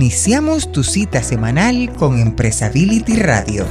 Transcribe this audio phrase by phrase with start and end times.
[0.00, 3.66] Iniciamos tu cita semanal con Empresability Radio,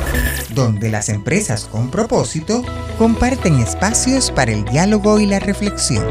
[0.54, 2.66] donde las empresas con propósito
[2.98, 6.06] comparten espacios para el diálogo y la reflexión.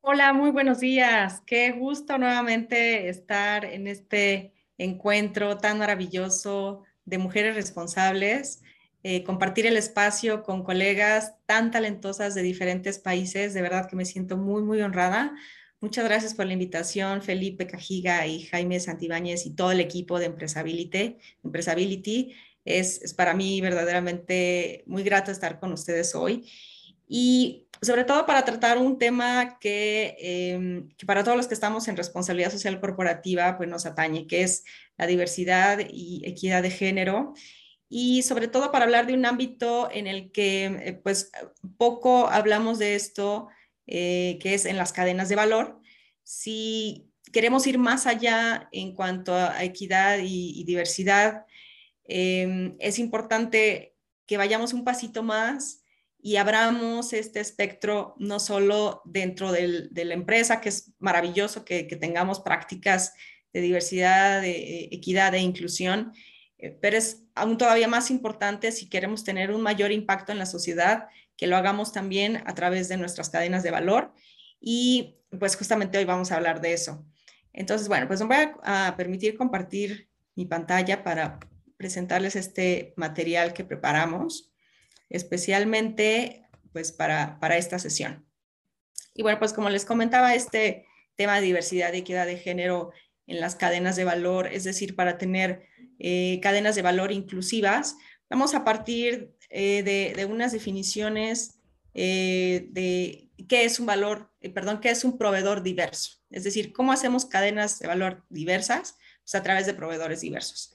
[0.00, 1.42] Hola, muy buenos días.
[1.44, 8.62] Qué gusto nuevamente estar en este encuentro tan maravilloso de mujeres responsables,
[9.02, 13.52] eh, compartir el espacio con colegas tan talentosas de diferentes países.
[13.52, 15.34] De verdad que me siento muy, muy honrada.
[15.80, 20.26] Muchas gracias por la invitación, Felipe Cajiga y Jaime Santibáñez y todo el equipo de
[20.26, 21.18] Empresability.
[21.44, 22.34] Empresability.
[22.64, 26.50] Es, es para mí verdaderamente muy grato estar con ustedes hoy.
[27.06, 31.88] Y sobre todo para tratar un tema que, em, que, para todos los que estamos
[31.88, 34.64] en responsabilidad social corporativa, pues nos atañe, que es
[34.96, 37.34] la diversidad y equidad de género.
[37.88, 41.30] Y sobre todo para hablar de un ámbito en el que eh, pues
[41.76, 43.48] poco hablamos de esto,
[43.86, 45.80] eh, que es en las cadenas de valor.
[46.22, 51.44] Si queremos ir más allá en cuanto a equidad y, diversidad,
[52.04, 53.94] em, es importante
[54.26, 55.83] que vayamos un pasito más
[56.26, 62.40] y abramos este espectro no solo dentro de la empresa, que es maravilloso que, tengamos
[62.40, 63.12] prácticas
[63.52, 66.14] de diversidad, de equidad e inclusión,
[66.56, 70.46] eh, pero es aún todavía más importante si queremos tener un mayor impacto en la
[70.46, 74.14] sociedad, que lo hagamos también a través de nuestras cadenas de valor.
[74.58, 77.04] Y pues justamente hoy vamos a hablar de eso.
[77.52, 81.38] Entonces, bueno, pues me voy a permitir compartir mi pantalla para
[81.76, 84.53] presentarles este material que preparamos
[85.14, 88.26] especialmente pues para, para esta sesión.
[89.14, 92.90] Y bueno, pues como les comentaba, este tema de diversidad y equidad de género
[93.28, 95.68] en las cadenas de valor, es decir, para tener
[96.00, 97.96] eh, cadenas de valor inclusivas,
[98.28, 101.60] vamos a partir eh, de, de, unas definiciones
[101.94, 106.18] eh, de qué es un valor, perdón, qué es un proveedor diverso.
[106.30, 110.74] Es decir, cómo hacemos cadenas de valor diversas pues a través de proveedores diversos.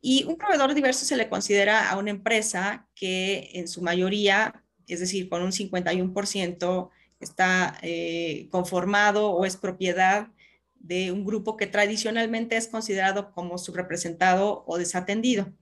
[0.00, 5.00] Y un proveedor diverso se le considera a una empresa que en su mayoría, es
[5.00, 10.28] decir, con un 51%, está eh, conformado o es propiedad
[10.76, 15.52] de un grupo que tradicionalmente es considerado como subrepresentado o desatendido.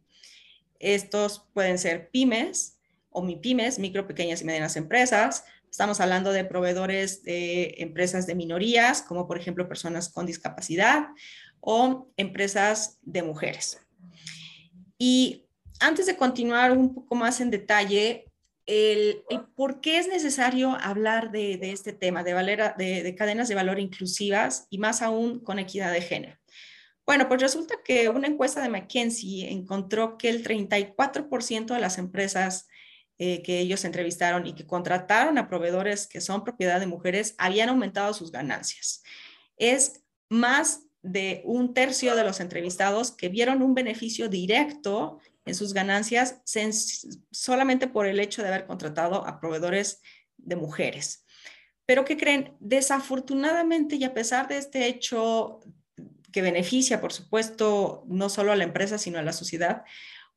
[0.79, 2.79] Estos pueden ser pymes
[3.11, 5.45] o MIPYMES, micro, pequeñas y medianas empresas.
[5.71, 11.09] Estamos hablando de proveedores de empresas de minorías, como por ejemplo personas con discapacidad
[11.61, 13.86] o empresas de mujeres.
[14.99, 15.47] Y
[15.81, 18.33] antes de continuar un poco más en detalle,
[18.67, 19.23] el,
[19.55, 22.35] por qué es necesario hablar de, este tema, de,
[22.77, 26.37] de, cadenas de valor inclusivas y más aún con equidad de género.
[27.07, 32.67] Bueno, pues resulta que una encuesta de McKinsey encontró que el 34% de las empresas
[33.19, 37.69] eh, que ellos entrevistaron y que contrataron a proveedores que son propiedad de mujeres habían
[37.69, 39.03] aumentado sus ganancias.
[39.57, 45.73] Es más de un tercio de los entrevistados que vieron un beneficio directo en sus
[45.73, 46.43] ganancias
[47.31, 50.03] solamente por el hecho de haber contratado a proveedores
[50.37, 51.25] de mujeres.
[51.87, 52.57] Pero ¿qué creen?
[52.59, 55.61] Desafortunadamente y a pesar de este hecho
[56.33, 59.85] que beneficia, por supuesto, no solo a la empresa, sino a la sociedad,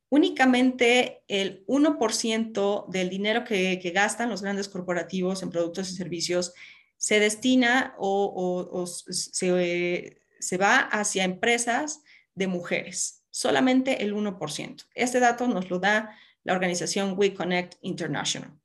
[0.09, 6.53] únicamente el 1% del dinero que, gastan los grandes corporativos en productos y servicios
[6.97, 12.01] se destina o, se, se va hacia empresas
[12.35, 14.85] de mujeres, solamente el 1%.
[14.95, 18.57] Este dato nos lo da la organización We Connect International.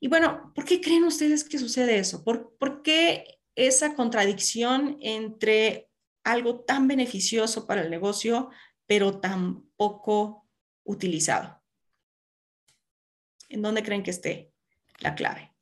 [0.00, 2.22] Y bueno, ¿por qué creen ustedes que sucede eso?
[2.22, 5.90] ¿Por, ¿Por, qué esa contradicción entre
[6.22, 8.50] algo tan beneficioso para el negocio,
[8.86, 10.46] pero tan poco
[10.84, 11.60] utilizado?
[13.48, 14.52] ¿En dónde creen que esté
[15.00, 15.52] la clave?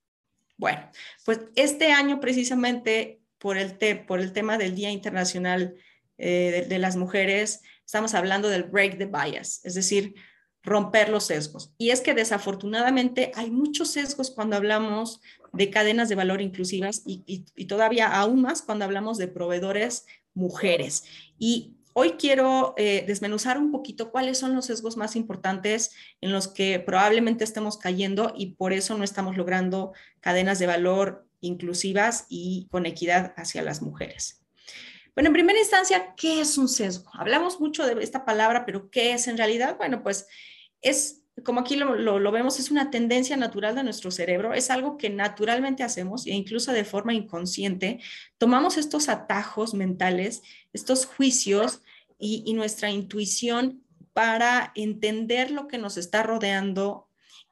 [0.58, 0.90] Bueno,
[1.24, 3.76] pues este año precisamente por el,
[4.06, 5.74] por el tema del Día Internacional
[6.18, 10.14] eh, de, las Mujeres, estamos hablando del break the bias, es decir,
[10.62, 11.74] romper los sesgos.
[11.78, 15.20] Y es que desafortunadamente hay muchos sesgos cuando hablamos
[15.52, 21.04] de cadenas de valor inclusivas y, todavía aún más cuando hablamos de proveedores mujeres.
[21.38, 26.48] Y hoy quiero eh, desmenuzar un poquito cuáles son los sesgos más importantes en los
[26.48, 32.66] que probablemente estemos cayendo y por eso no estamos logrando cadenas de valor inclusivas y
[32.70, 34.42] con equidad hacia las mujeres.
[35.14, 37.10] Bueno, en primera instancia, ¿qué es un sesgo?
[37.14, 39.78] Hablamos mucho de esta palabra, pero ¿qué es en realidad?
[39.78, 40.26] Bueno, pues
[40.82, 45.08] es, como aquí lo, vemos, es una tendencia natural de nuestro cerebro, es algo que
[45.08, 48.00] naturalmente hacemos e incluso de forma inconsciente.
[48.36, 50.42] Tomamos estos atajos mentales,
[50.74, 51.80] estos juicios
[52.18, 57.05] y, y nuestra intuición para entender lo que nos está rodeando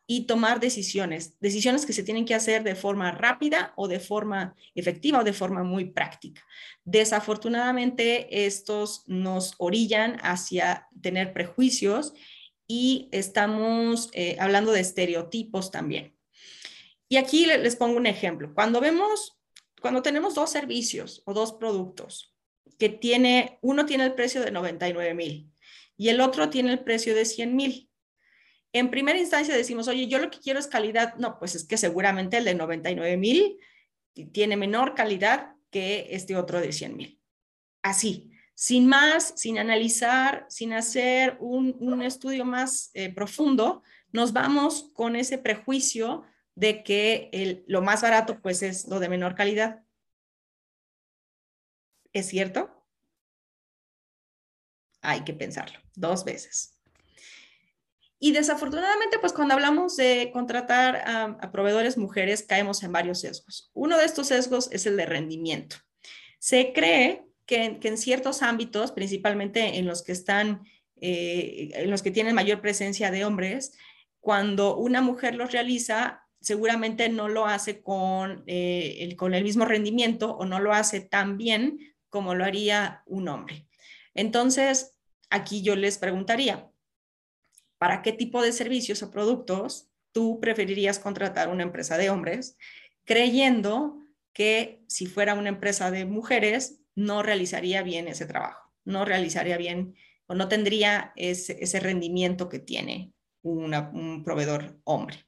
[0.07, 4.55] y tomar decisiones, decisiones que se tienen que hacer de forma rápida o de forma
[4.75, 6.43] efectiva o de forma muy práctica.
[6.85, 12.13] Desafortunadamente, estos nos orillan hacia tener prejuicios
[12.67, 16.15] y estamos eh, hablando de estereotipos también.
[17.09, 18.53] Y aquí les pongo un ejemplo.
[18.55, 19.39] Cuando vemos,
[19.81, 22.35] cuando tenemos dos servicios o dos productos
[22.79, 25.51] que tiene, uno tiene el precio de 99 mil
[25.97, 27.91] y el otro tiene el precio de 100 mil
[28.75, 31.15] en primera instancia decimos, oye, yo lo que quiero es calidad.
[31.15, 33.57] No, pues es que seguramente el de 99 mil
[34.33, 37.21] tiene menor calidad que este otro de 100 mil.
[37.83, 45.15] Así, sin más, sin analizar, sin hacer un, estudio más eh, profundo, nos vamos con
[45.15, 46.25] ese prejuicio
[46.57, 49.85] de que lo más barato pues es lo de menor calidad.
[52.13, 52.85] ¿Es cierto?
[55.01, 56.74] Hay que pensarlo dos veces.
[58.25, 63.71] Y desafortunadamente, pues cuando hablamos de contratar a, proveedores mujeres, caemos en varios sesgos.
[63.75, 65.77] Uno de estos sesgos es el de rendimiento.
[66.39, 70.63] Se cree que, en ciertos ámbitos, principalmente en los que están,
[71.03, 73.77] eh, en los que tienen mayor presencia de hombres,
[74.21, 80.35] cuando una mujer los realiza, seguramente no lo hace con, eh, con el mismo rendimiento
[80.35, 81.79] o no lo hace tan bien
[82.09, 83.69] como lo haría un hombre.
[84.15, 84.99] Entonces,
[85.29, 86.71] aquí yo les preguntaría,
[87.85, 92.57] para qué tipo de servicios o productos tú preferirías contratar una empresa de hombres,
[93.05, 93.99] creyendo
[94.33, 99.97] que si fuera una empresa de mujeres, no realizaría bien ese trabajo, no realizaría bien
[100.25, 105.27] o no tendría ese, rendimiento que tiene un proveedor hombre.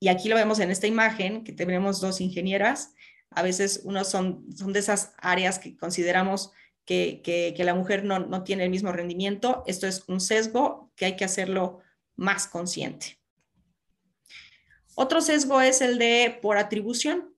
[0.00, 2.94] Y aquí lo vemos en esta imagen, que tenemos dos ingenieras.
[3.30, 6.50] A veces son, son de esas áreas que consideramos
[6.86, 9.62] que, la mujer no, no tiene el mismo rendimiento.
[9.66, 11.80] Esto es un sesgo que hay que hacerlo
[12.14, 13.18] más consciente.
[14.94, 17.34] Otro sesgo es el de por atribución,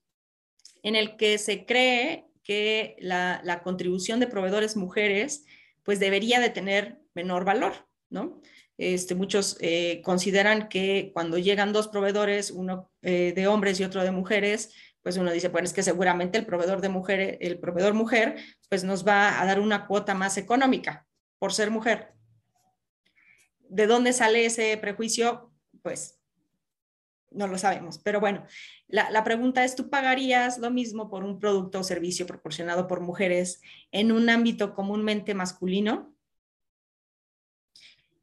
[0.85, 5.45] en el que se cree que la, contribución de proveedores mujeres
[5.83, 8.41] pues debería de tener menor valor, ¿no?
[8.79, 14.05] Este, muchos eh, consideran que cuando llegan dos proveedores, uno eh, de hombres y otro
[14.05, 14.73] de mujeres,
[15.03, 18.37] pues uno dice, bueno, es que seguramente el proveedor de mujer, el proveedor mujer,
[18.69, 21.07] pues nos va a dar una cuota más económica
[21.39, 22.13] por ser mujer.
[23.69, 25.53] ¿De dónde sale ese prejuicio?
[25.83, 26.19] Pues
[27.31, 27.99] no lo sabemos.
[27.99, 28.45] Pero bueno,
[28.87, 33.01] la, la, pregunta es, ¿tú pagarías lo mismo por un producto o servicio proporcionado por
[33.01, 33.61] mujeres
[33.93, 36.15] en un ámbito comúnmente masculino?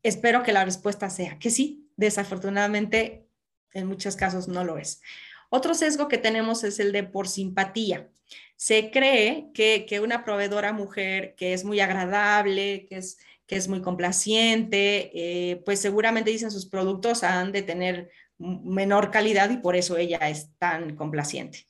[0.04, 1.90] Espero que la respuesta sea que sí.
[1.98, 3.28] Desafortunadamente,
[3.74, 5.02] en muchos casos no lo es.
[5.50, 8.10] Otro sesgo que tenemos es el de por simpatía.
[8.56, 13.82] Se cree que, una proveedora mujer que es muy agradable, que es, que es muy
[13.82, 19.98] complaciente, eh, pues seguramente dicen sus productos han de tener menor calidad y por eso
[19.98, 21.66] ella es tan complaciente.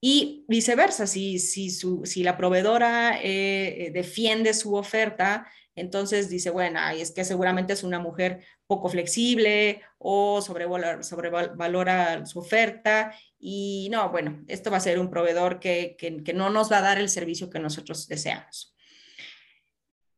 [0.00, 5.46] Y viceversa, si, si, si la proveedora eh, defiende su oferta,
[5.76, 13.14] entonces dice, bueno, es que seguramente es una mujer poco flexible o sobrevalora, su oferta
[13.38, 15.96] y no, bueno, esto va a ser un proveedor que,
[16.34, 18.76] no nos va a dar el servicio que nosotros deseamos.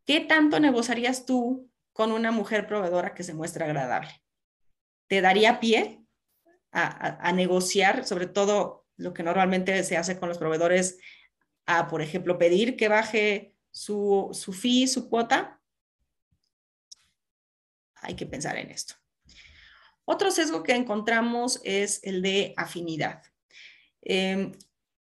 [0.05, 4.10] ¿Qué tanto negociarías tú con una mujer proveedora que se muestra agradable?
[5.08, 6.03] ¿Te daría pie
[6.70, 10.98] a, a, negociar, sobre todo lo que normalmente se hace con los proveedores,
[11.65, 15.61] a, por ejemplo, pedir que baje su, su fee, su cuota,
[17.97, 18.95] hay que pensar en esto.
[20.06, 23.23] Otro sesgo que encontramos es el de afinidad.
[24.01, 24.53] Em,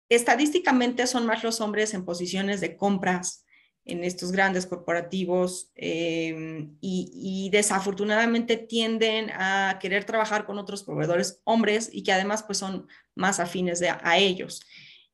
[0.08, 3.44] estadísticamente son más los hombres en posiciones de compras
[3.84, 11.90] en estos grandes corporativos em, y, desafortunadamente tienden a querer trabajar con otros proveedores hombres
[11.92, 12.86] y que además pues son
[13.16, 14.62] más afines a ellos.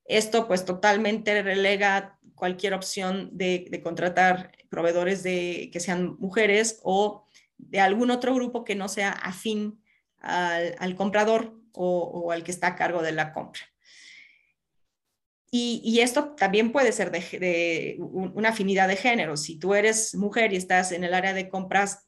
[0.04, 7.26] Esto pues totalmente relega cualquier opción de, contratar proveedores de, que sean mujeres o
[7.56, 9.82] de algún otro grupo que no sea afín
[10.18, 13.62] al, comprador o, al que está a cargo de la compra.
[15.50, 19.38] Y, esto también puede ser de, una afinidad de género.
[19.38, 22.06] Si tú eres mujer y estás en el área de compras,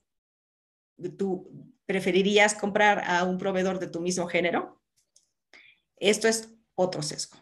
[1.16, 4.82] ¿tú preferirías comprar a un proveedor de tu mismo género?
[5.96, 7.38] Esto es otro sesgo.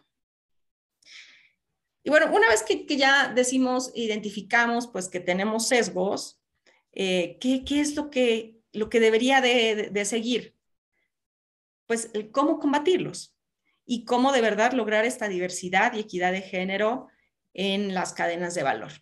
[2.07, 6.41] Y bueno, una vez que, ya decimos, identificamos, pues que tenemos sesgos,
[6.93, 10.55] eh, ¿qué, es lo que, lo que debería de, seguir?
[11.85, 13.35] Pues cómo combatirlos
[13.85, 17.09] y cómo de verdad lograr esta diversidad y equidad de género
[17.53, 18.93] en las cadenas de valor.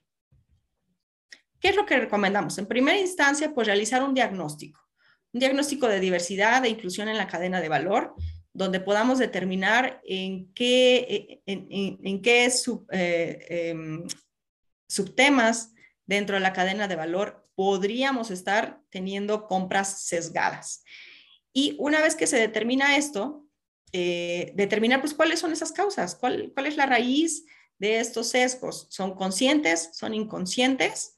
[1.60, 2.58] ¿Qué es lo que recomendamos?
[2.58, 4.82] En primera instancia, pues realizar un diagnóstico,
[5.32, 8.14] un diagnóstico de diversidad e inclusión en la cadena de valor,
[8.56, 12.50] donde podamos determinar en qué, en, qué
[12.92, 14.08] eh, em,
[14.88, 15.74] subtemas
[16.06, 20.86] dentro de la cadena de valor podríamos estar teniendo compras sesgadas.
[21.52, 23.46] Y una vez que se determina esto,
[23.92, 27.46] eh, determinar pues cuáles son esas causas, cuál, cuál es la raíz
[27.78, 28.88] de estos sesgos.
[28.90, 29.90] ¿Son conscientes?
[29.92, 31.18] ¿Son inconscientes?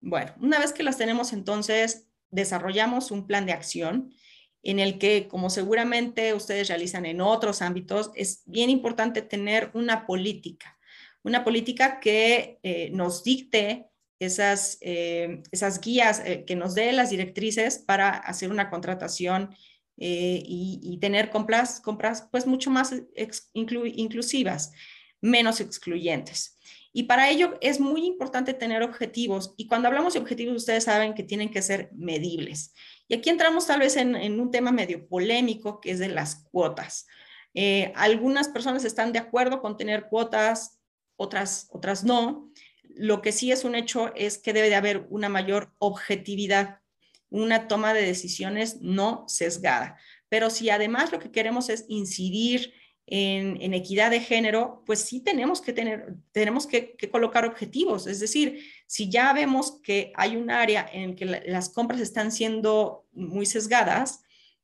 [0.00, 4.10] Bueno, una vez que las tenemos entonces, desarrollamos un plan de acción
[4.66, 10.06] en el que, como seguramente ustedes realizan en otros ámbitos, es bien importante tener una
[10.06, 10.76] política,
[11.22, 13.86] una política que eh, nos dicte
[14.18, 19.54] esas, eh, esas guías, eh, que nos dé las directrices para hacer una contratación
[19.98, 22.92] y, tener compras, compras pues mucho más
[23.54, 24.72] inclusivas,
[25.22, 26.58] menos excluyentes.
[26.96, 29.52] Y para ello es muy importante tener objetivos.
[29.58, 32.72] Y cuando hablamos de objetivos, ustedes saben que tienen que ser medibles.
[33.06, 37.06] Y aquí entramos tal vez en, un tema medio polémico, que es de las cuotas.
[37.52, 40.80] Eh, algunas personas están de acuerdo con tener cuotas,
[41.16, 42.50] otras, otras no.
[42.82, 46.78] Lo que sí es un hecho es que debe de haber una mayor objetividad,
[47.28, 49.98] una toma de decisiones no sesgada.
[50.30, 52.72] Pero si además lo que queremos es incidir
[53.06, 58.06] en, equidad de género, pues sí tenemos que tener, tenemos que, colocar objetivos.
[58.06, 63.06] Es decir, si ya vemos que hay un área en que las compras están siendo
[63.12, 64.22] muy sesgadas,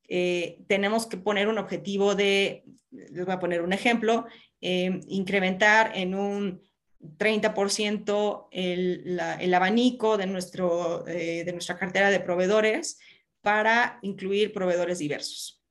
[0.09, 4.27] eh, tenemos que poner un objetivo de, les voy a poner un ejemplo,
[4.61, 6.63] eh, incrementar en un
[7.19, 12.99] 30% el, el, abanico de, nuestro, eh, de nuestra cartera de proveedores
[13.41, 15.62] para incluir proveedores diversos.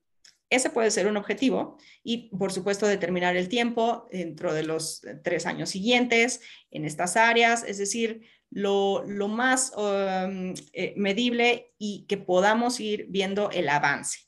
[0.52, 5.46] Ese puede ser un objetivo y, por supuesto, determinar el tiempo dentro de los tres
[5.46, 6.42] años siguientes
[6.72, 13.50] en estas áreas, es decir, lo, más um, eh, medible y que podamos ir viendo
[13.50, 14.20] el avance.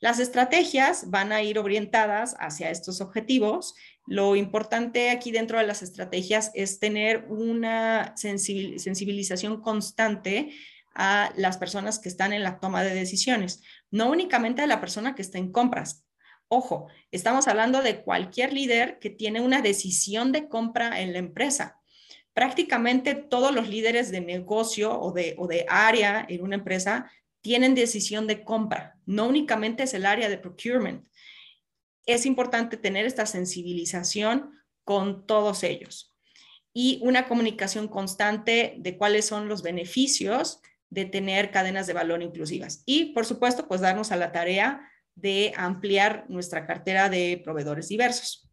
[0.00, 3.74] Las estrategias van a ir orientadas hacia estos objetivos.
[4.06, 10.50] Lo importante aquí dentro de las estrategias es tener una sensibilización constante
[10.94, 15.14] a las personas que están en la toma de decisiones, no únicamente a la persona
[15.14, 16.06] que está en compras.
[16.48, 21.80] Ojo, estamos hablando de cualquier líder que tiene una decisión de compra en la empresa.
[22.32, 27.74] Prácticamente todos los líderes de negocio o de, o de área en una empresa tienen
[27.74, 31.06] decisión de compra, no únicamente es el área de procurement.
[32.06, 34.52] Es importante tener esta sensibilización
[34.84, 36.10] con todos ellos
[36.72, 42.82] y una comunicación constante de cuáles son los beneficios de tener cadenas de valor inclusivas.
[42.84, 48.50] Y, por supuesto, pues darnos a la tarea de ampliar nuestra cartera de proveedores diversos.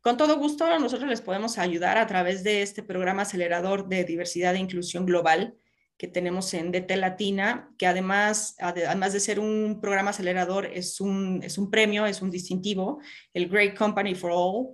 [0.00, 4.54] Con todo gusto, nosotros les podemos ayudar a través de este programa acelerador de diversidad
[4.54, 5.54] e inclusión global
[5.98, 11.42] que tenemos en DT Latina, que además, además de ser un programa acelerador, es un,
[11.42, 13.00] es un premio, es un distintivo,
[13.34, 14.68] el Great Company for All.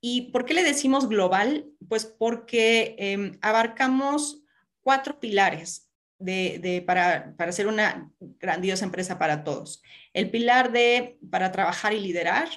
[0.00, 1.66] ¿Y por qué le decimos global?
[1.88, 4.43] Pues porque em, abarcamos
[4.84, 9.82] cuatro pilares de, para, para ser una grandiosa empresa para todos.
[10.12, 12.48] El pilar de para trabajar y liderar,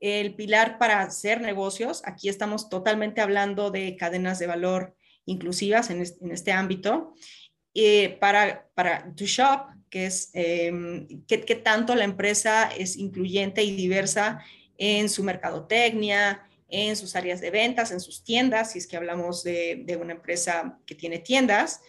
[0.00, 6.00] el pilar para hacer negocios, aquí estamos totalmente hablando de cadenas de valor inclusivas en
[6.02, 7.14] este, ámbito,
[7.74, 13.76] eh, para, para To Shop, que es em, qué, tanto la empresa es incluyente y
[13.76, 14.42] diversa
[14.78, 19.42] en su mercadotecnia, en sus áreas de ventas, en sus tiendas, si es que hablamos
[19.42, 21.80] de, una empresa que tiene tiendas.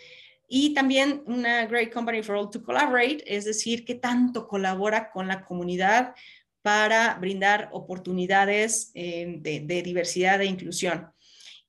[0.47, 5.27] Y también una Great Company for All to Collaborate, es decir, que tanto colabora con
[5.27, 6.15] la comunidad
[6.61, 11.11] para brindar oportunidades eh, de, diversidad e inclusión.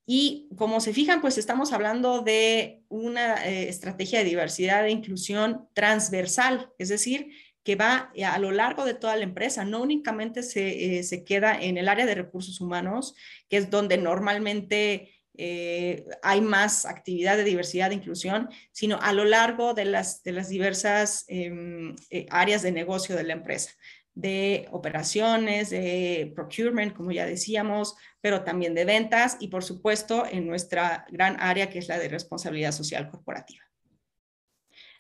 [0.07, 5.69] Y como se fijan, pues estamos hablando de una eh, estrategia de diversidad e inclusión
[5.75, 7.31] transversal, es decir,
[7.63, 11.61] que va a lo largo de toda la empresa, no únicamente se, eh, se queda
[11.61, 13.15] en el área de recursos humanos,
[13.49, 19.25] que es donde normalmente eh, hay más actividad de diversidad e inclusión, sino a lo
[19.25, 23.71] largo de las, de las diversas em, eh, áreas de negocio de la empresa,
[24.15, 30.47] de operaciones, de procurement, como ya decíamos, pero también de ventas y por supuesto en
[30.47, 33.65] nuestra gran área que es la de responsabilidad social corporativa.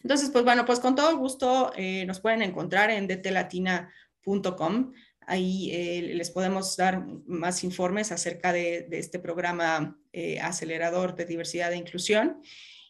[0.02, 4.92] Entonces, pues bueno, pues con todo gusto eh, nos pueden encontrar en dtlatina.com.
[5.26, 11.73] Ahí eh, les podemos dar más informes acerca de, este programa eh, acelerador de diversidad
[11.73, 12.40] e inclusión.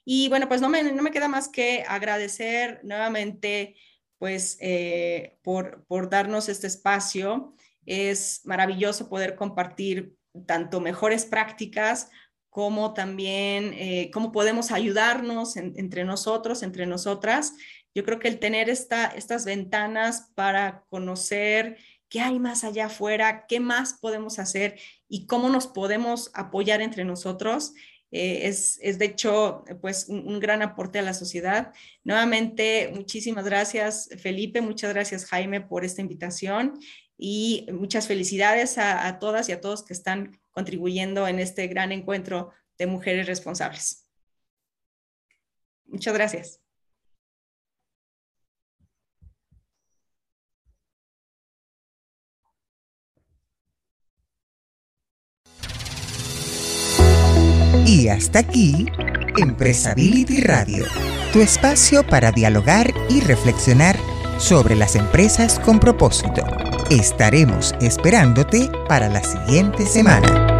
[0.04, 3.76] Y bueno, pues no me, queda más que agradecer nuevamente
[4.18, 4.58] pues
[5.42, 7.54] por darnos este espacio.
[7.86, 10.14] Es maravilloso poder compartir
[10.46, 12.10] tanto mejores prácticas
[12.50, 17.54] cómo también, eh, cómo podemos ayudarnos entre nosotros, entre nosotras.
[17.94, 21.78] Yo creo que el tener esta, estas ventanas para conocer
[22.08, 24.78] qué hay más allá afuera, qué más podemos hacer
[25.08, 27.72] y cómo nos podemos apoyar entre nosotros,
[28.10, 31.72] eh, es, es, de hecho pues un, gran aporte a la sociedad.
[32.02, 36.80] Nuevamente, muchísimas gracias Felipe, muchas gracias Jaime por esta invitación
[37.16, 42.52] y muchas felicidades a todas y a todos que están contribuyendo en este gran encuentro
[42.78, 44.06] de mujeres responsables.
[45.86, 46.60] Muchas gracias.
[57.86, 58.86] Y hasta aquí,
[59.36, 60.84] Empresability Radio,
[61.32, 63.96] tu espacio para dialogar y reflexionar
[64.38, 66.69] sobre las empresas con propósito.
[66.90, 70.59] Estaremos esperándote para la siguiente semana.